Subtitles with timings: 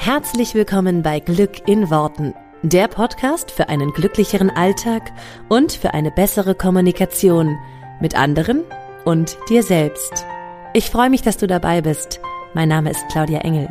[0.00, 5.10] Herzlich willkommen bei Glück in Worten, der Podcast für einen glücklicheren Alltag
[5.48, 7.58] und für eine bessere Kommunikation
[8.00, 8.62] mit anderen
[9.04, 10.24] und dir selbst.
[10.72, 12.20] Ich freue mich, dass du dabei bist.
[12.54, 13.70] Mein Name ist Claudia Engel.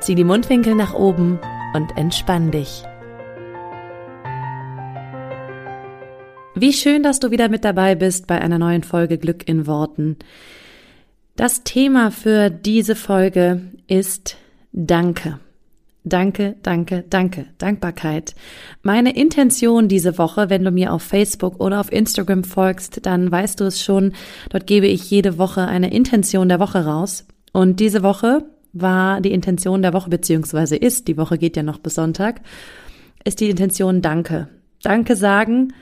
[0.00, 1.40] Zieh die Mundwinkel nach oben
[1.74, 2.84] und entspann dich.
[6.54, 10.18] Wie schön, dass du wieder mit dabei bist bei einer neuen Folge Glück in Worten.
[11.36, 14.36] Das Thema für diese Folge ist
[14.72, 15.40] Danke.
[16.06, 17.46] Danke, danke, danke.
[17.56, 18.34] Dankbarkeit.
[18.82, 23.58] Meine Intention diese Woche, wenn du mir auf Facebook oder auf Instagram folgst, dann weißt
[23.58, 24.12] du es schon.
[24.50, 27.26] Dort gebe ich jede Woche eine Intention der Woche raus.
[27.52, 31.78] Und diese Woche war die Intention der Woche, beziehungsweise ist, die Woche geht ja noch
[31.78, 32.42] bis Sonntag,
[33.24, 34.48] ist die Intention Danke.
[34.82, 35.72] Danke sagen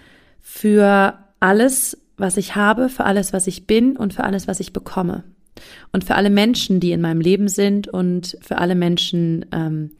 [0.41, 4.73] für alles, was ich habe, für alles, was ich bin und für alles, was ich
[4.73, 5.25] bekomme.
[5.93, 9.91] Und für alle Menschen, die in meinem Leben sind und für alle Menschen, ähm,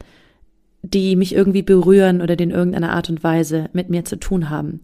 [0.81, 4.49] die mich irgendwie berühren oder die in irgendeiner Art und Weise mit mir zu tun
[4.49, 4.81] haben.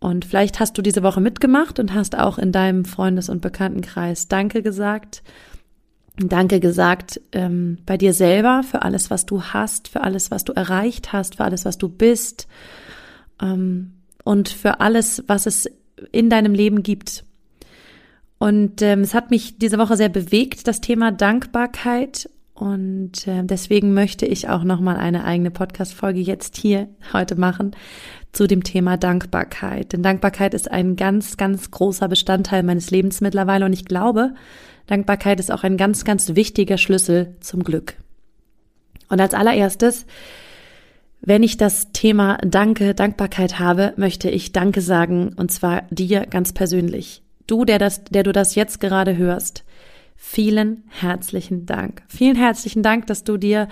[0.00, 4.28] Und vielleicht hast du diese Woche mitgemacht und hast auch in deinem Freundes- und Bekanntenkreis
[4.28, 5.22] Danke gesagt.
[6.16, 10.52] Danke gesagt ähm, bei dir selber für alles, was du hast, für alles, was du
[10.52, 12.46] erreicht hast, für alles, was du bist
[13.42, 15.70] ähm, und für alles, was es
[16.12, 17.23] in deinem Leben gibt.
[18.38, 22.28] Und ähm, es hat mich diese Woche sehr bewegt, das Thema Dankbarkeit.
[22.54, 27.74] Und äh, deswegen möchte ich auch nochmal eine eigene Podcast-Folge jetzt hier heute machen
[28.32, 29.92] zu dem Thema Dankbarkeit.
[29.92, 33.64] Denn Dankbarkeit ist ein ganz, ganz großer Bestandteil meines Lebens mittlerweile.
[33.64, 34.34] Und ich glaube,
[34.86, 37.94] Dankbarkeit ist auch ein ganz, ganz wichtiger Schlüssel zum Glück.
[39.08, 40.06] Und als allererstes,
[41.20, 46.52] wenn ich das Thema Danke, Dankbarkeit habe, möchte ich Danke sagen, und zwar dir ganz
[46.52, 47.23] persönlich.
[47.46, 49.64] Du, der das, der du das jetzt gerade hörst,
[50.16, 52.02] vielen herzlichen Dank.
[52.08, 53.68] Vielen herzlichen Dank, dass du dir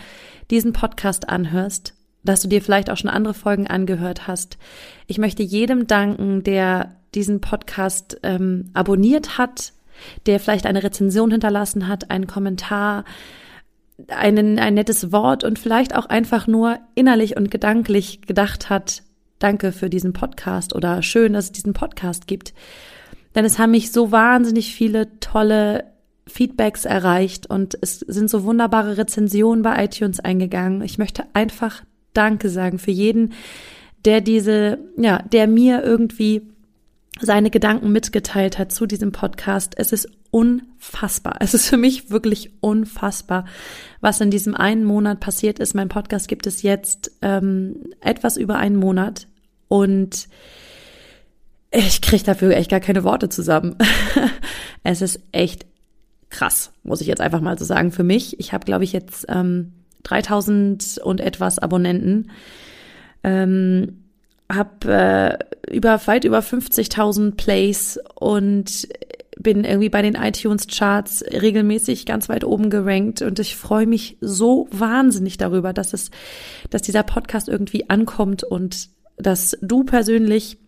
[0.50, 4.58] diesen Podcast anhörst, dass du dir vielleicht auch schon andere Folgen angehört hast.
[5.06, 9.72] Ich möchte jedem danken, der diesen Podcast ähm, abonniert hat,
[10.26, 13.04] der vielleicht eine Rezension hinterlassen hat, einen Kommentar,
[14.08, 19.02] einen, ein nettes Wort und vielleicht auch einfach nur innerlich und gedanklich gedacht hat,
[19.38, 22.52] danke für diesen Podcast oder schön, dass es diesen Podcast gibt.
[23.34, 25.84] Denn es haben mich so wahnsinnig viele tolle
[26.26, 30.82] Feedbacks erreicht und es sind so wunderbare Rezensionen bei iTunes eingegangen.
[30.82, 31.82] Ich möchte einfach
[32.14, 33.32] Danke sagen für jeden,
[34.04, 36.42] der diese, ja, der mir irgendwie
[37.20, 39.74] seine Gedanken mitgeteilt hat zu diesem Podcast.
[39.76, 41.36] Es ist unfassbar.
[41.40, 43.44] Es ist für mich wirklich unfassbar,
[44.00, 45.74] was in diesem einen Monat passiert ist.
[45.74, 49.28] Mein Podcast gibt es jetzt ähm, etwas über einen Monat
[49.68, 50.28] und
[51.72, 53.76] ich kriege dafür echt gar keine Worte zusammen.
[54.84, 55.66] es ist echt
[56.30, 58.38] krass, muss ich jetzt einfach mal so sagen für mich.
[58.38, 59.72] Ich habe, glaube ich, jetzt ähm,
[60.04, 62.30] 3000 und etwas Abonnenten.
[63.24, 63.98] Ähm,
[64.52, 65.38] habe
[65.68, 68.88] äh, über weit über 50.000 Plays und
[69.38, 74.18] bin irgendwie bei den iTunes Charts regelmäßig ganz weit oben gerankt und ich freue mich
[74.20, 76.10] so wahnsinnig darüber, dass es,
[76.70, 80.58] dass dieser Podcast irgendwie ankommt und dass du persönlich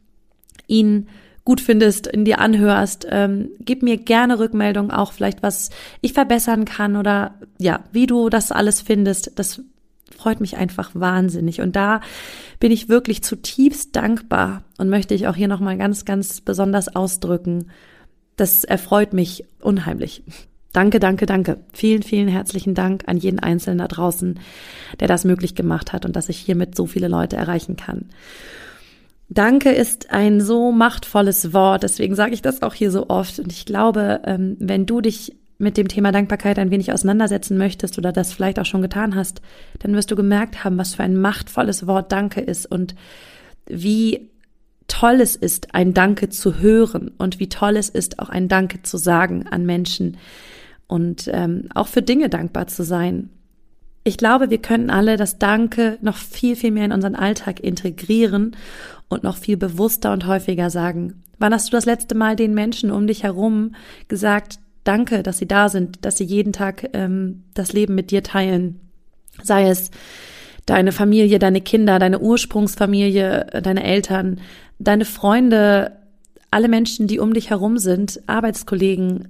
[0.66, 1.08] ihn
[1.44, 3.06] gut findest, in dir anhörst.
[3.10, 5.70] Ähm, gib mir gerne Rückmeldung, auch vielleicht, was
[6.00, 9.38] ich verbessern kann oder ja, wie du das alles findest.
[9.38, 9.60] Das
[10.16, 11.60] freut mich einfach wahnsinnig.
[11.60, 12.00] Und da
[12.60, 17.70] bin ich wirklich zutiefst dankbar und möchte ich auch hier nochmal ganz, ganz besonders ausdrücken.
[18.36, 20.22] Das erfreut mich unheimlich.
[20.72, 21.58] Danke, danke, danke.
[21.72, 24.40] Vielen, vielen herzlichen Dank an jeden Einzelnen da draußen,
[24.98, 28.06] der das möglich gemacht hat und dass ich hiermit so viele Leute erreichen kann.
[29.34, 33.38] Danke ist ein so machtvolles Wort, deswegen sage ich das auch hier so oft.
[33.38, 37.98] Und ich glaube, ähm, wenn du dich mit dem Thema Dankbarkeit ein wenig auseinandersetzen möchtest
[37.98, 39.40] oder das vielleicht auch schon getan hast,
[39.80, 42.94] dann wirst du gemerkt haben, was für ein machtvolles Wort Danke ist und
[43.66, 44.30] wie
[44.88, 48.82] toll es ist, ein Danke zu hören und wie toll es ist, auch ein Danke
[48.82, 50.18] zu sagen an Menschen
[50.86, 53.30] und ähm, auch für Dinge dankbar zu sein.
[54.06, 58.54] Ich glaube, wir können alle das Danke noch viel, viel mehr in unseren Alltag integrieren
[59.08, 61.22] und noch viel bewusster und häufiger sagen.
[61.38, 63.74] Wann hast du das letzte Mal den Menschen um dich herum
[64.08, 68.22] gesagt, danke, dass sie da sind, dass sie jeden Tag ähm, das Leben mit dir
[68.22, 68.80] teilen?
[69.42, 69.90] Sei es
[70.66, 74.40] deine Familie, deine Kinder, deine Ursprungsfamilie, deine Eltern,
[74.78, 75.92] deine Freunde,
[76.50, 79.28] alle Menschen, die um dich herum sind, Arbeitskollegen,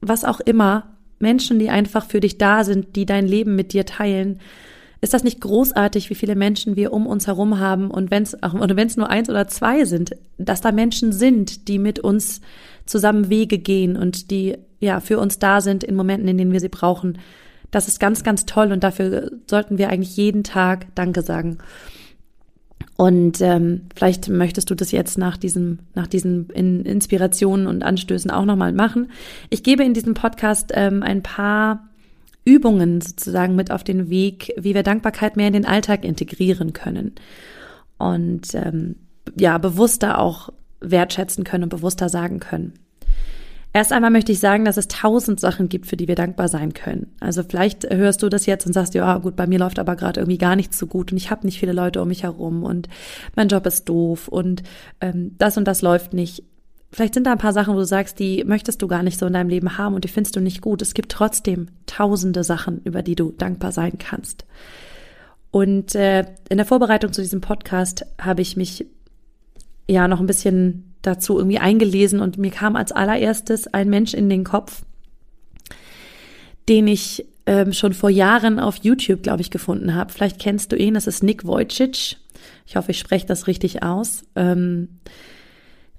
[0.00, 3.86] was auch immer, Menschen, die einfach für dich da sind, die dein Leben mit dir
[3.86, 4.40] teilen.
[5.04, 8.32] Ist das nicht großartig, wie viele Menschen wir um uns herum haben und wenn es
[8.32, 12.40] es nur eins oder zwei sind, dass da Menschen sind, die mit uns
[12.86, 16.60] zusammen Wege gehen und die ja für uns da sind in Momenten, in denen wir
[16.60, 17.18] sie brauchen.
[17.70, 21.58] Das ist ganz, ganz toll und dafür sollten wir eigentlich jeden Tag Danke sagen.
[22.96, 28.46] Und ähm, vielleicht möchtest du das jetzt nach diesem, nach diesen Inspirationen und Anstößen auch
[28.46, 29.10] nochmal machen.
[29.50, 31.90] Ich gebe in diesem Podcast ähm, ein paar
[32.44, 37.12] Übungen sozusagen mit auf den Weg, wie wir Dankbarkeit mehr in den Alltag integrieren können.
[37.98, 38.96] Und ähm,
[39.38, 40.50] ja, bewusster auch
[40.80, 42.74] wertschätzen können und bewusster sagen können.
[43.76, 46.74] Erst einmal möchte ich sagen, dass es tausend Sachen gibt, für die wir dankbar sein
[46.74, 47.08] können.
[47.18, 50.20] Also vielleicht hörst du das jetzt und sagst, ja gut, bei mir läuft aber gerade
[50.20, 52.88] irgendwie gar nichts so gut und ich habe nicht viele Leute um mich herum und
[53.34, 54.62] mein Job ist doof und
[55.00, 56.44] ähm, das und das läuft nicht.
[56.94, 59.26] Vielleicht sind da ein paar Sachen, wo du sagst, die möchtest du gar nicht so
[59.26, 60.80] in deinem Leben haben und die findest du nicht gut.
[60.80, 64.44] Es gibt trotzdem tausende Sachen, über die du dankbar sein kannst.
[65.50, 68.86] Und äh, in der Vorbereitung zu diesem Podcast habe ich mich
[69.88, 74.30] ja noch ein bisschen dazu irgendwie eingelesen und mir kam als allererstes ein Mensch in
[74.30, 74.84] den Kopf,
[76.68, 80.12] den ich ähm, schon vor Jahren auf YouTube, glaube ich, gefunden habe.
[80.12, 82.18] Vielleicht kennst du ihn, das ist Nick Wojcic.
[82.68, 84.22] Ich hoffe, ich spreche das richtig aus.
[84.36, 85.00] Ähm,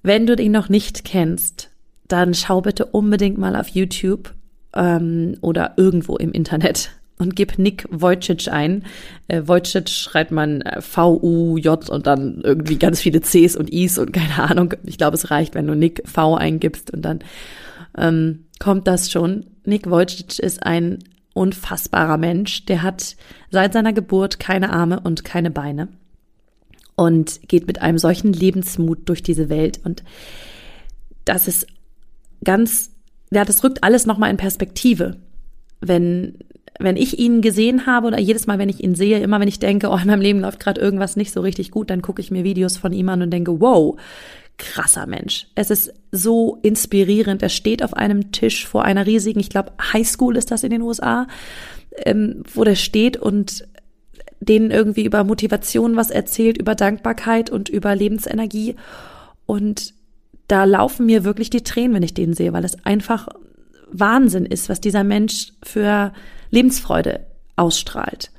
[0.06, 1.70] wenn du ihn noch nicht kennst,
[2.08, 4.34] dann schau bitte unbedingt mal auf YouTube
[4.76, 8.84] ähm, oder irgendwo im Internet und gib Nick Wojcic ein.
[9.28, 14.14] Äh, Wojcic schreibt man äh, V-U-J und dann irgendwie ganz viele Cs und Is und
[14.14, 14.74] keine Ahnung.
[14.84, 17.20] Ich glaube, es reicht, wenn du Nick V eingibst und dann
[17.98, 19.48] ähm, kommt das schon.
[19.64, 21.00] Nick Wojcic ist ein
[21.34, 22.66] unfassbarer Mensch.
[22.66, 23.16] Der hat
[23.50, 25.88] seit seiner Geburt keine Arme und keine Beine
[26.96, 30.04] und geht mit einem solchen Lebensmut durch diese Welt und
[31.26, 31.68] das ist
[32.44, 32.92] ganz,
[33.32, 35.18] ja, das rückt alles nochmal in Perspektive.
[35.82, 36.38] Wenn
[36.80, 39.60] wenn ich ihn gesehen habe oder jedes Mal, wenn ich ihn sehe, immer wenn ich
[39.60, 42.32] denke, oh, in meinem Leben läuft gerade irgendwas nicht so richtig gut, dann gucke ich
[42.32, 43.98] mir Videos von ihm an und denke, wow,
[44.58, 45.48] krasser Mensch.
[45.56, 47.42] Es ist so inspirierend.
[47.42, 50.82] Er steht auf einem Tisch vor einer riesigen, ich glaube, Highschool ist das in den
[50.82, 51.28] USA,
[52.06, 53.66] ähm, wo der steht und
[54.50, 58.76] denen irgendwie über Motivation was erzählt, über Dankbarkeit und über Lebensenergie.
[59.46, 59.94] Und
[60.48, 63.28] da laufen mir wirklich die Tränen, wenn ich den sehe, weil es einfach
[63.92, 66.14] Wahnsinn ist, was dieser Mensch für
[66.52, 67.26] Lebensfreude
[67.56, 68.32] ausstrahlt.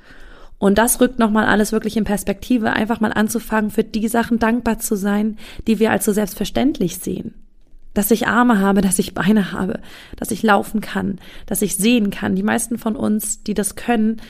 [0.59, 4.79] Und das rückt nochmal alles wirklich in Perspektive, einfach mal anzufangen, für die Sachen dankbar
[4.79, 5.37] zu sein,
[5.67, 7.35] die wir als so selbstverständlich sehen.
[7.93, 9.79] Dass ich Arme habe, dass ich Beine habe,
[10.17, 12.35] dass ich laufen kann, dass ich sehen kann.
[12.35, 14.21] Die meisten von uns, die das können,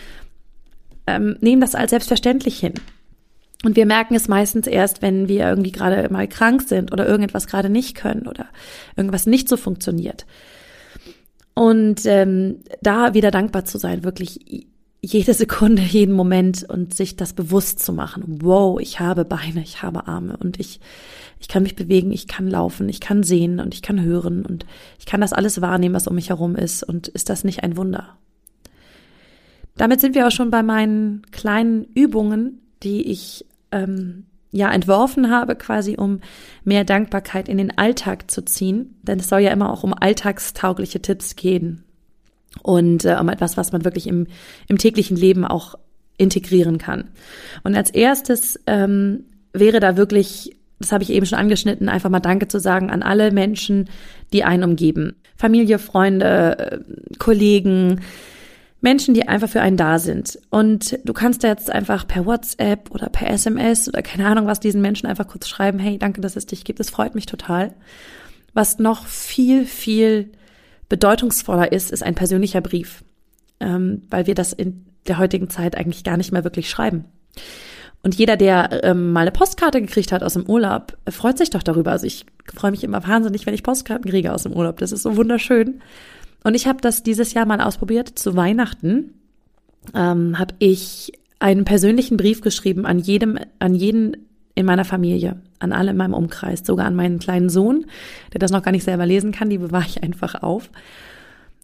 [1.07, 2.74] ähm, nehmen das als selbstverständlich hin.
[3.63, 7.48] Und wir merken es meistens erst, wenn wir irgendwie gerade mal krank sind oder irgendetwas
[7.48, 8.45] gerade nicht können oder
[8.95, 10.25] irgendwas nicht so funktioniert.
[11.56, 14.68] Und ähm, da wieder dankbar zu sein, wirklich
[15.01, 18.39] jede Sekunde, jeden Moment und sich das bewusst zu machen.
[18.44, 20.80] Wow, ich habe Beine, ich habe Arme und ich,
[21.39, 24.68] ich kann mich bewegen, ich kann laufen, ich kann sehen und ich kann hören und
[25.00, 26.83] ich kann das alles wahrnehmen, was um mich herum ist.
[26.83, 28.18] Und ist das nicht ein Wunder?
[29.77, 35.56] Damit sind wir auch schon bei meinen kleinen Übungen, die ich ähm, ja entworfen habe,
[35.56, 36.19] quasi um
[36.63, 38.95] mehr Dankbarkeit in den Alltag zu ziehen.
[39.03, 41.83] Denn es soll ja immer auch um alltagstaugliche Tipps gehen
[42.63, 44.27] und äh, um etwas, was man wirklich im,
[44.68, 45.75] im täglichen Leben auch
[46.18, 47.09] integrieren kann.
[47.63, 52.19] Und als erstes ähm, wäre da wirklich, das habe ich eben schon angeschnitten, einfach mal
[52.19, 53.89] Danke zu sagen an alle Menschen,
[54.33, 55.15] die einen umgeben.
[55.35, 56.79] Familie, Freunde, äh,
[57.19, 58.01] Kollegen,
[58.79, 60.39] Menschen, die einfach für einen da sind.
[60.50, 64.60] Und du kannst da jetzt einfach per WhatsApp oder per SMS oder keine Ahnung was
[64.60, 67.74] diesen Menschen einfach kurz schreiben, hey, danke, dass es dich gibt, es freut mich total.
[68.53, 70.31] Was noch viel, viel
[70.89, 73.03] bedeutungsvoller ist, ist ein persönlicher Brief,
[73.60, 77.05] ähm, weil wir das in der heutigen Zeit eigentlich gar nicht mehr wirklich schreiben.
[78.03, 81.63] Und jeder, der ähm, mal eine Postkarte gekriegt hat aus dem Urlaub, freut sich doch
[81.63, 81.91] darüber.
[81.91, 84.77] Also ich freue mich immer wahnsinnig, wenn ich Postkarten kriege aus dem Urlaub.
[84.77, 85.81] Das ist so wunderschön.
[86.44, 88.17] Und ich habe das dieses Jahr mal ausprobiert.
[88.17, 89.13] Zu Weihnachten
[89.94, 94.17] ähm, habe ich einen persönlichen Brief geschrieben an jedem, an jeden
[94.56, 97.86] in meiner Familie, an alle in meinem Umkreis, sogar an meinen kleinen Sohn,
[98.34, 100.72] der das noch gar nicht selber lesen kann, die bewahre ich einfach auf.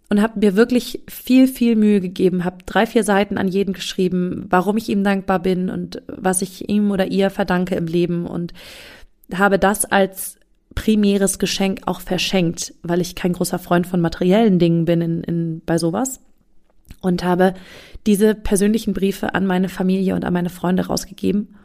[0.09, 4.45] Und habe mir wirklich viel, viel Mühe gegeben, habe drei, vier Seiten an jeden geschrieben,
[4.49, 8.53] warum ich ihm dankbar bin und was ich ihm oder ihr verdanke im Leben und
[9.33, 10.37] habe das als
[10.75, 15.61] primäres Geschenk auch verschenkt, weil ich kein großer Freund von materiellen Dingen bin in, in,
[15.65, 16.19] bei sowas.
[17.01, 17.53] Und habe
[18.05, 21.55] diese persönlichen Briefe an meine Familie und an meine Freunde rausgegeben.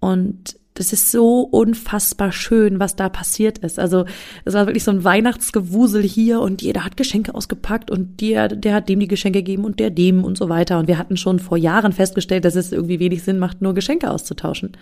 [0.00, 3.78] Und das ist so unfassbar schön, was da passiert ist.
[3.78, 4.04] Also
[4.44, 8.74] es war wirklich so ein Weihnachtsgewusel hier und jeder hat Geschenke ausgepackt und der, der
[8.74, 10.78] hat dem die Geschenke gegeben und der dem und so weiter.
[10.78, 14.10] Und wir hatten schon vor Jahren festgestellt, dass es irgendwie wenig Sinn macht, nur Geschenke
[14.10, 14.72] auszutauschen.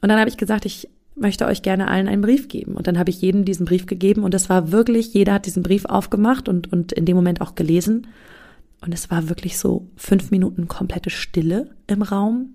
[0.00, 2.74] Und dann habe ich gesagt, ich möchte euch gerne allen einen Brief geben.
[2.74, 5.62] Und dann habe ich jedem diesen Brief gegeben und es war wirklich, jeder hat diesen
[5.62, 8.06] Brief aufgemacht und, und in dem Moment auch gelesen.
[8.82, 12.54] Und es war wirklich so fünf Minuten komplette Stille im Raum.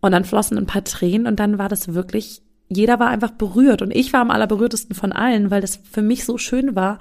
[0.00, 3.82] Und dann flossen ein paar Tränen und dann war das wirklich, jeder war einfach berührt.
[3.82, 7.00] Und ich war am allerberührtesten von allen, weil das für mich so schön war,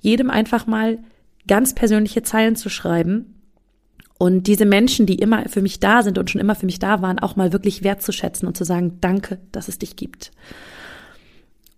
[0.00, 0.98] jedem einfach mal
[1.48, 3.35] ganz persönliche Zeilen zu schreiben
[4.18, 7.02] und diese Menschen, die immer für mich da sind und schon immer für mich da
[7.02, 10.30] waren, auch mal wirklich wertzuschätzen und zu sagen, danke, dass es dich gibt.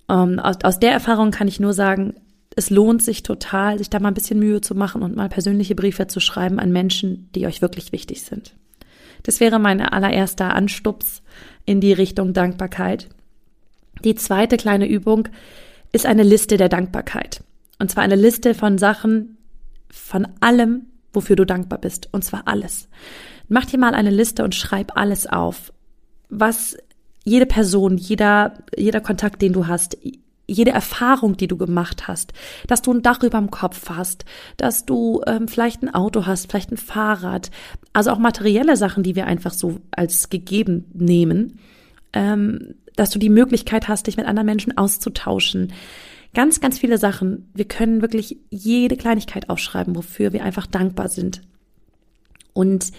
[0.09, 2.15] Ähm, aus, aus der Erfahrung kann ich nur sagen,
[2.55, 5.75] es lohnt sich total, sich da mal ein bisschen Mühe zu machen und mal persönliche
[5.75, 8.55] Briefe zu schreiben an Menschen, die euch wirklich wichtig sind.
[9.25, 11.23] Das wäre mein allererster Anstups
[11.65, 13.09] in die Richtung Dankbarkeit.
[14.05, 15.29] Die zweite kleine Übung
[15.93, 17.43] ist eine Liste der Dankbarkeit.
[17.79, 19.39] Und zwar eine Liste von Sachen,
[19.91, 22.09] von allem, wofür du dankbar bist.
[22.13, 22.89] Und zwar alles.
[23.49, 25.73] Mach dir mal eine Liste und schreib alles auf.
[26.29, 26.77] Was
[27.25, 29.97] jede Person, jeder, jeder Kontakt, den du hast,
[30.47, 32.33] jede Erfahrung, die du gemacht hast,
[32.67, 34.25] dass du ein Dach über dem Kopf hast,
[34.57, 37.51] dass du ähm, vielleicht ein Auto hast, vielleicht ein Fahrrad,
[37.93, 41.59] also auch materielle Sachen, die wir einfach so als gegeben nehmen,
[42.15, 45.73] ähm, dass du die Möglichkeit hast, dich mit anderen Menschen auszutauschen.
[46.35, 47.51] Ganz, ganz viele Sachen.
[47.55, 51.43] Wir können wirklich jede Kleinigkeit aufschreiben, wofür wir einfach dankbar sind.
[52.53, 52.93] Und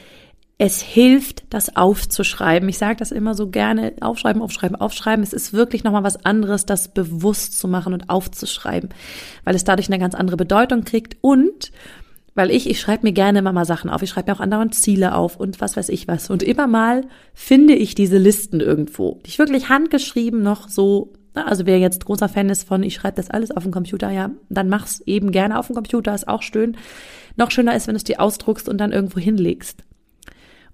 [0.62, 2.68] es hilft, das aufzuschreiben.
[2.68, 5.24] Ich sage das immer so gerne, aufschreiben, aufschreiben, aufschreiben.
[5.24, 8.90] Es ist wirklich nochmal was anderes, das bewusst zu machen und aufzuschreiben,
[9.46, 11.72] weil es dadurch eine ganz andere Bedeutung kriegt und
[12.36, 14.02] weil ich, ich schreibe mir gerne immer mal Sachen auf.
[14.02, 16.30] Ich schreibe mir auch andauernd Ziele auf und was weiß ich was.
[16.30, 21.14] Und immer mal finde ich diese Listen irgendwo, die ich wirklich handgeschrieben noch so,
[21.48, 24.32] also wer jetzt großer Fan ist von, ich schreibe das alles auf dem Computer, ja,
[24.50, 26.78] dann mach's eben gerne auf dem Computer, ist auch schön.
[27.36, 29.84] Noch schöner ist, wenn du es dir ausdruckst und dann irgendwo hinlegst.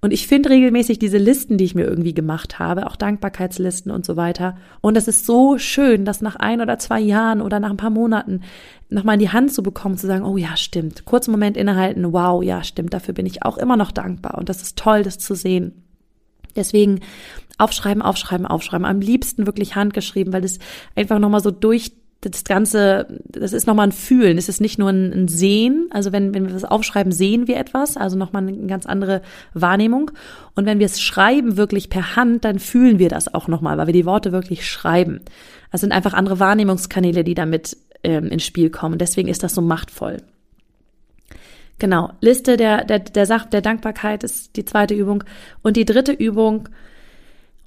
[0.01, 4.05] Und ich finde regelmäßig diese Listen, die ich mir irgendwie gemacht habe, auch Dankbarkeitslisten und
[4.05, 4.55] so weiter.
[4.81, 7.89] Und es ist so schön, das nach ein oder zwei Jahren oder nach ein paar
[7.89, 8.41] Monaten
[8.89, 11.05] nochmal in die Hand zu bekommen, zu sagen, oh ja, stimmt.
[11.05, 14.37] Kurzen Moment innehalten, wow, ja, stimmt, dafür bin ich auch immer noch dankbar.
[14.37, 15.84] Und das ist toll, das zu sehen.
[16.55, 17.01] Deswegen
[17.57, 18.85] aufschreiben, aufschreiben, aufschreiben.
[18.85, 20.59] Am liebsten wirklich handgeschrieben, weil das
[20.95, 24.89] einfach nochmal so durch das Ganze, das ist nochmal ein Fühlen, es ist nicht nur
[24.89, 25.87] ein, ein Sehen.
[25.91, 29.21] Also wenn, wenn wir das aufschreiben, sehen wir etwas, also nochmal eine ganz andere
[29.53, 30.11] Wahrnehmung.
[30.55, 33.87] Und wenn wir es schreiben wirklich per Hand, dann fühlen wir das auch nochmal, weil
[33.87, 35.21] wir die Worte wirklich schreiben.
[35.71, 38.97] Das sind einfach andere Wahrnehmungskanäle, die damit ähm, ins Spiel kommen.
[38.97, 40.17] Deswegen ist das so machtvoll.
[41.77, 45.23] Genau, Liste der, der, der Sache der Dankbarkeit ist die zweite Übung.
[45.61, 46.69] Und die dritte Übung,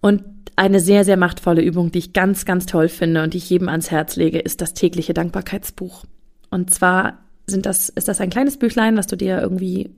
[0.00, 0.22] und
[0.56, 3.68] eine sehr, sehr machtvolle Übung, die ich ganz, ganz toll finde und die ich jedem
[3.68, 6.04] ans Herz lege, ist das tägliche Dankbarkeitsbuch.
[6.50, 9.90] Und zwar sind das, ist das ein kleines Büchlein, was du dir irgendwie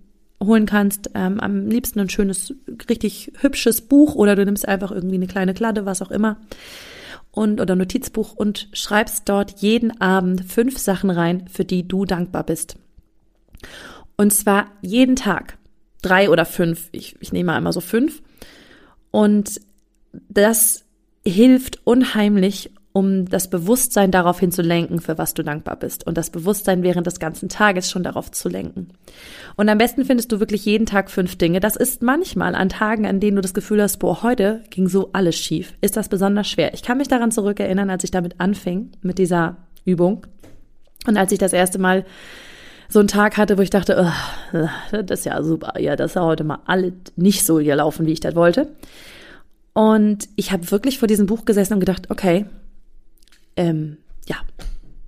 [0.42, 1.10] holen kannst.
[1.14, 2.54] Ähm, am liebsten ein schönes,
[2.88, 6.38] richtig hübsches Buch oder du nimmst einfach irgendwie eine kleine Kladde, was auch immer.
[7.30, 12.44] Und, oder Notizbuch und schreibst dort jeden Abend fünf Sachen rein, für die du dankbar
[12.44, 12.76] bist.
[14.20, 15.56] Und zwar jeden Tag.
[16.02, 16.90] Drei oder fünf.
[16.92, 18.20] Ich, ich nehme mal einmal so fünf.
[19.10, 19.62] Und
[20.28, 20.84] das
[21.24, 26.06] hilft unheimlich, um das Bewusstsein darauf hinzulenken, für was du dankbar bist.
[26.06, 28.88] Und das Bewusstsein während des ganzen Tages schon darauf zu lenken.
[29.56, 31.60] Und am besten findest du wirklich jeden Tag fünf Dinge.
[31.60, 35.08] Das ist manchmal an Tagen, an denen du das Gefühl hast, boah, heute ging so
[35.14, 35.72] alles schief.
[35.80, 36.74] Ist das besonders schwer?
[36.74, 40.26] Ich kann mich daran zurückerinnern, als ich damit anfing, mit dieser Übung.
[41.06, 42.04] Und als ich das erste Mal
[42.90, 44.04] so einen Tag hatte, wo ich dachte,
[44.52, 48.06] oh, das ist ja super, ja, das ist ja heute mal alles nicht so gelaufen,
[48.06, 48.68] wie ich das wollte
[49.72, 52.46] und ich habe wirklich vor diesem Buch gesessen und gedacht, okay,
[53.56, 54.36] ähm, ja,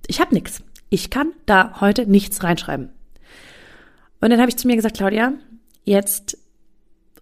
[0.07, 0.63] ich habe nichts.
[0.89, 2.89] Ich kann da heute nichts reinschreiben.
[4.21, 5.33] Und dann habe ich zu mir gesagt, Claudia,
[5.83, 6.37] jetzt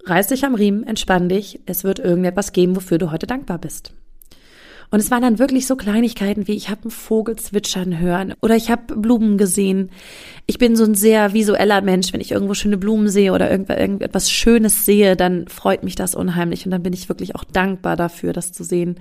[0.05, 1.61] reiß dich am Riemen, entspann dich.
[1.65, 3.93] Es wird irgendetwas geben, wofür du heute dankbar bist.
[4.91, 8.57] Und es waren dann wirklich so Kleinigkeiten wie ich habe einen Vogel zwitschern hören oder
[8.57, 9.89] ich habe Blumen gesehen.
[10.47, 12.11] Ich bin so ein sehr visueller Mensch.
[12.11, 16.65] Wenn ich irgendwo schöne Blumen sehe oder irgendetwas Schönes sehe, dann freut mich das unheimlich
[16.65, 18.97] und dann bin ich wirklich auch dankbar dafür, das zu sehen.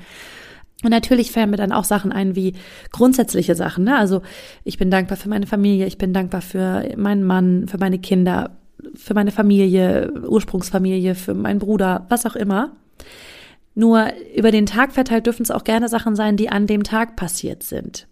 [0.85, 2.55] Und natürlich fallen mir dann auch Sachen ein wie
[2.93, 3.85] grundsätzliche Sachen.
[3.85, 3.99] Ne?
[3.99, 4.23] Also
[4.63, 8.53] ich bin dankbar für meine Familie, ich bin dankbar für meinen Mann, für meine Kinder,
[8.95, 12.71] für meine Familie, Ursprungsfamilie, für meinen Bruder, was auch immer.
[13.75, 17.17] Nur über den Tag verteilt dürfen es auch gerne Sachen sein, die an dem Tag
[17.17, 18.09] passiert sind.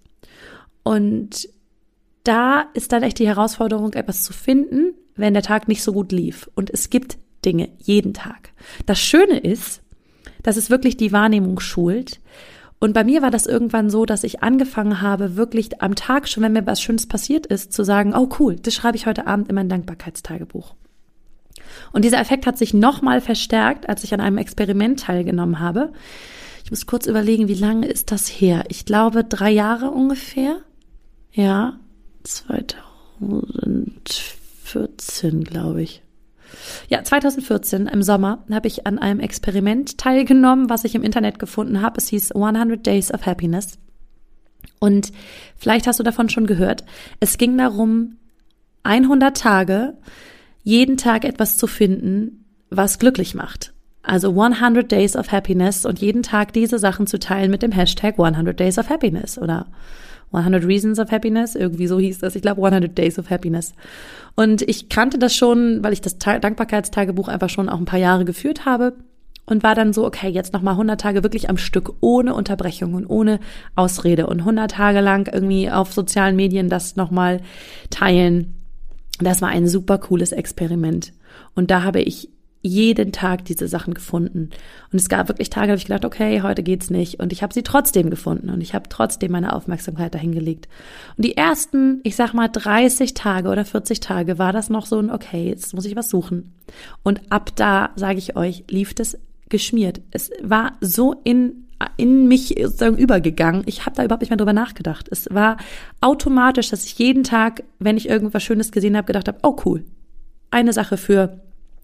[0.83, 1.49] Und
[2.25, 6.13] da ist dann echt die Herausforderung, etwas zu finden, wenn der Tag nicht so gut
[6.13, 6.51] lief.
[6.55, 8.53] Und es gibt Dinge jeden Tag.
[8.87, 9.83] Das Schöne ist,
[10.43, 12.21] dass es wirklich die Wahrnehmung schult.
[12.81, 16.45] Und bei mir war das irgendwann so, dass ich angefangen habe, wirklich am Tag schon,
[16.45, 19.49] wenn mir was Schönes passiert ist, zu sagen, oh cool, das schreibe ich heute Abend
[19.49, 20.75] in mein Dankbarkeitstagebuch.
[21.93, 25.93] Und dieser Effekt hat sich nochmal verstärkt, als ich an einem Experiment teilgenommen habe.
[26.65, 28.65] Ich muss kurz überlegen, wie lange ist das her?
[28.69, 30.61] Ich glaube drei Jahre ungefähr.
[31.33, 31.79] Ja,
[32.25, 34.09] 2014
[34.69, 36.03] 2014, glaube ich.
[36.89, 41.83] Ja, 2014 im Sommer habe ich an einem Experiment teilgenommen, was ich im Internet gefunden
[41.83, 41.99] habe.
[41.99, 43.79] Es hieß 100 Days of Happiness.
[44.79, 45.13] Und
[45.57, 46.85] vielleicht hast du davon schon gehört.
[47.21, 48.17] Es ging darum,
[48.85, 49.95] 100 Tage,
[50.63, 53.73] jeden Tag etwas zu finden, was glücklich macht.
[54.03, 58.19] Also 100 Days of Happiness und jeden Tag diese Sachen zu teilen mit dem Hashtag
[58.19, 59.67] 100 Days of Happiness oder
[60.33, 62.35] 100 Reasons of Happiness, irgendwie so hieß das.
[62.37, 63.75] Ich glaube 100 Days of Happiness.
[64.35, 68.25] Und ich kannte das schon, weil ich das Dankbarkeitstagebuch einfach schon auch ein paar Jahre
[68.25, 68.95] geführt habe
[69.47, 73.07] und war dann so, okay, jetzt nochmal 100 Tage wirklich am Stück, ohne Unterbrechung und
[73.07, 73.41] ohne
[73.75, 77.41] Ausrede und 100 Tage lang irgendwie auf sozialen Medien das nochmal
[77.91, 78.58] teilen.
[79.21, 81.13] Das war ein super cooles Experiment.
[81.55, 84.51] Und da habe ich jeden Tag diese Sachen gefunden.
[84.93, 87.21] Und es gab wirklich Tage, da habe ich gedacht, okay, heute geht's nicht.
[87.21, 90.69] Und ich habe sie trotzdem gefunden und ich habe trotzdem meine Aufmerksamkeit dahin gelegt.
[91.17, 94.99] Und die ersten, ich sag mal 30 Tage oder 40 Tage war das noch so
[94.99, 96.53] ein, okay, jetzt muss ich was suchen.
[97.03, 99.17] Und ab da, sage ich euch, lief das
[99.49, 100.01] geschmiert.
[100.11, 103.63] Es war so in in mich sozusagen übergegangen.
[103.67, 105.09] Ich habe da überhaupt nicht mehr drüber nachgedacht.
[105.11, 105.57] Es war
[106.01, 109.85] automatisch, dass ich jeden Tag, wenn ich irgendwas Schönes gesehen habe, gedacht habe, oh cool,
[110.51, 111.41] eine Sache für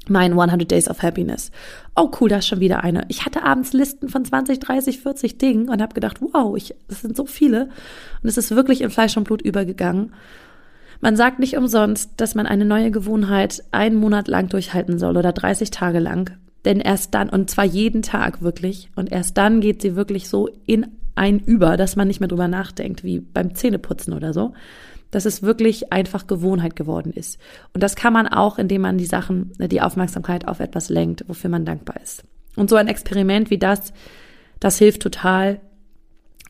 [0.09, 1.51] mein 100 Days of Happiness.
[1.97, 3.05] Oh cool, da ist schon wieder eine.
[3.09, 7.01] Ich hatte abends Listen von 20, 30, 40 Dingen und habe gedacht, wow, ich, das
[7.01, 7.71] sind so viele.
[8.23, 10.13] Und es ist wirklich in Fleisch und Blut übergegangen.
[11.01, 15.33] Man sagt nicht umsonst, dass man eine neue Gewohnheit einen Monat lang durchhalten soll oder
[15.33, 16.37] 30 Tage lang.
[16.65, 20.49] Denn erst dann, und zwar jeden Tag wirklich, und erst dann geht sie wirklich so
[20.67, 24.53] in ein Über, dass man nicht mehr drüber nachdenkt, wie beim Zähneputzen oder so
[25.15, 27.39] dass es wirklich einfach Gewohnheit geworden ist.
[27.73, 31.51] Und das kann man auch, indem man die Sachen, die Aufmerksamkeit auf etwas lenkt, wofür
[31.51, 32.25] man dankbar ist.
[32.57, 33.93] Und so ein Experiment wie das,
[34.59, 35.61] das hilft total.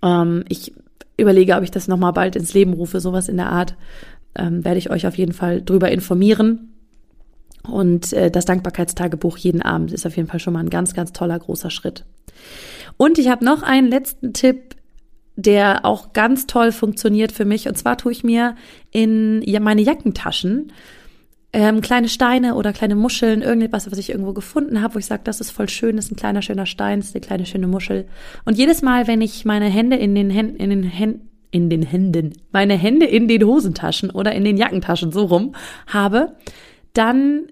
[0.02, 0.72] Ähm, ich
[1.18, 3.76] überlege, ob ich das nochmal bald ins Leben rufe, sowas in der Art.
[4.34, 6.73] Ähm, werde ich euch auf jeden Fall drüber informieren.
[7.68, 11.12] Und äh, das Dankbarkeitstagebuch jeden Abend ist auf jeden Fall schon mal ein ganz, ganz
[11.12, 12.04] toller großer Schritt.
[12.96, 14.76] Und ich habe noch einen letzten Tipp
[15.36, 17.66] der auch ganz toll funktioniert für mich.
[17.66, 18.54] Und zwar tue ich mir
[18.92, 20.70] in meine Jackentaschen
[21.54, 25.22] ähm, kleine Steine oder kleine Muscheln, irgendetwas, was ich irgendwo gefunden habe, wo ich sage,
[25.24, 27.68] das ist voll schön, das ist ein kleiner schöner Stein, das ist eine kleine schöne
[27.68, 28.06] Muschel.
[28.44, 31.82] Und jedes Mal, wenn ich meine Hände in den Händen, in den Händen, in den
[31.82, 35.54] Händen, meine Hände in den Hosentaschen oder in den Jackentaschen so rum
[35.86, 36.34] habe,
[36.92, 37.44] dann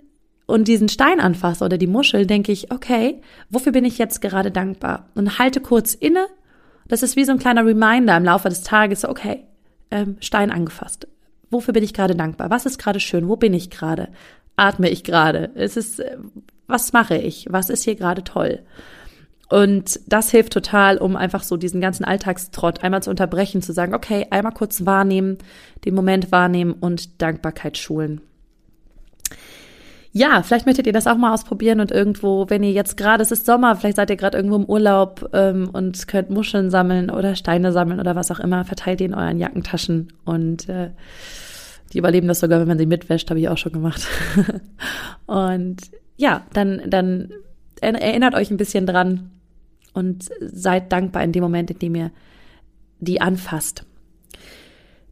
[0.52, 4.50] und diesen Stein anfasse oder die Muschel, denke ich, okay, wofür bin ich jetzt gerade
[4.50, 5.08] dankbar?
[5.14, 6.26] Und halte kurz inne,
[6.86, 9.46] das ist wie so ein kleiner Reminder im Laufe des Tages, okay,
[9.90, 11.08] ähm, Stein angefasst.
[11.50, 12.50] Wofür bin ich gerade dankbar?
[12.50, 13.28] Was ist gerade schön?
[13.28, 14.08] Wo bin ich gerade?
[14.54, 15.52] Atme ich gerade?
[15.54, 16.18] Es ist, äh,
[16.66, 17.46] was mache ich?
[17.48, 18.60] Was ist hier gerade toll?
[19.48, 23.94] Und das hilft total, um einfach so diesen ganzen Alltagstrott einmal zu unterbrechen, zu sagen,
[23.94, 25.38] okay, einmal kurz wahrnehmen,
[25.86, 28.20] den Moment wahrnehmen und Dankbarkeit schulen
[30.14, 33.30] ja, vielleicht möchtet ihr das auch mal ausprobieren und irgendwo, wenn ihr jetzt gerade, es
[33.30, 37.34] ist Sommer, vielleicht seid ihr gerade irgendwo im Urlaub ähm, und könnt Muscheln sammeln oder
[37.34, 40.90] Steine sammeln oder was auch immer, verteilt die in euren Jackentaschen und äh,
[41.92, 44.06] die überleben das sogar, wenn man sie mitwäscht, habe ich auch schon gemacht.
[45.26, 45.78] und
[46.16, 47.32] ja, dann, dann
[47.80, 49.30] erinnert euch ein bisschen dran
[49.94, 52.10] und seid dankbar in dem Moment, in dem ihr
[53.00, 53.84] die anfasst.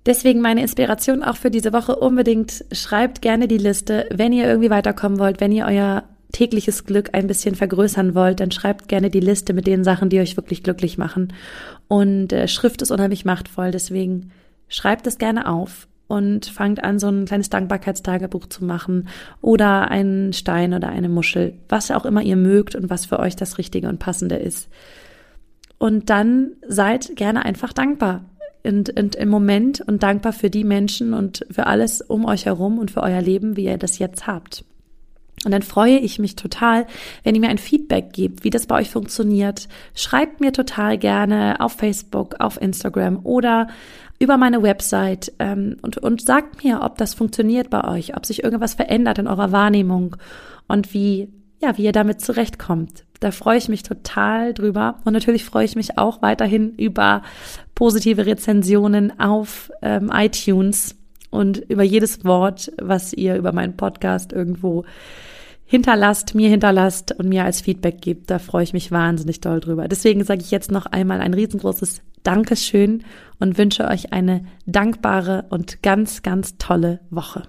[0.06, 4.70] Deswegen meine Inspiration auch für diese Woche unbedingt, schreibt gerne die Liste, wenn ihr irgendwie
[4.70, 9.20] weiterkommen wollt, wenn ihr euer tägliches Glück ein bisschen vergrößern wollt, dann schreibt gerne die
[9.20, 11.32] Liste mit den Sachen, die euch wirklich glücklich machen.
[11.88, 14.30] Und äh, Schrift ist unheimlich machtvoll, deswegen
[14.68, 19.08] schreibt es gerne auf und fangt an, so ein kleines Dankbarkeitstagebuch zu machen
[19.40, 23.36] oder einen Stein oder eine Muschel, was auch immer ihr mögt und was für euch
[23.36, 24.68] das Richtige und Passende ist.
[25.78, 28.24] Und dann seid gerne einfach dankbar
[28.64, 32.78] und, und im Moment und dankbar für die Menschen und für alles um euch herum
[32.78, 34.64] und für euer Leben, wie ihr das jetzt habt.
[35.44, 36.86] Und dann freue ich mich total,
[37.22, 39.68] wenn ihr mir ein Feedback gebt, wie das bei euch funktioniert.
[39.94, 43.68] Schreibt mir total gerne auf Facebook, auf Instagram oder
[44.18, 48.44] über meine Website ähm, und, und sagt mir, ob das funktioniert bei euch, ob sich
[48.44, 50.16] irgendwas verändert in eurer Wahrnehmung
[50.68, 53.06] und wie, ja, wie ihr damit zurechtkommt.
[53.20, 54.96] Da freue ich mich total drüber.
[55.04, 57.22] Und natürlich freue ich mich auch weiterhin über
[57.74, 60.96] positive Rezensionen auf ähm, iTunes
[61.30, 64.84] und über jedes Wort, was ihr über meinen Podcast irgendwo
[65.64, 68.28] hinterlasst, mir hinterlasst und mir als Feedback gebt.
[68.30, 69.86] Da freue ich mich wahnsinnig doll drüber.
[69.86, 73.04] Deswegen sage ich jetzt noch einmal ein riesengroßes Dankeschön
[73.38, 77.44] und wünsche euch eine dankbare und ganz, ganz tolle Woche.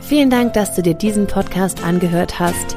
[0.00, 2.76] Vielen Dank, dass du dir diesen Podcast angehört hast.